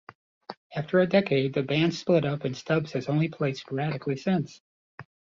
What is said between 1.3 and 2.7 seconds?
the band split up and